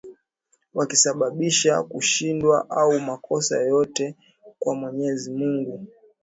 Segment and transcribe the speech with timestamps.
[0.73, 4.15] wakisababisha kushindwa au makosa yoyote
[4.59, 5.87] kwa Mwenyezi Mungu